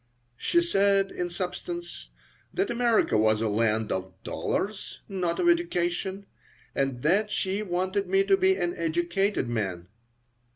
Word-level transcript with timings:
She 0.39 0.63
said, 0.63 1.11
in 1.11 1.29
substance, 1.29 2.09
that 2.55 2.71
America 2.71 3.19
was 3.19 3.39
a 3.39 3.47
land 3.47 3.91
of 3.91 4.11
dollars, 4.23 5.01
not 5.07 5.39
of 5.39 5.47
education, 5.47 6.25
and 6.73 7.03
that 7.03 7.29
she 7.29 7.61
wanted 7.61 8.07
me 8.07 8.23
to 8.23 8.35
be 8.35 8.55
an 8.55 8.73
educated 8.75 9.47
man. 9.47 9.89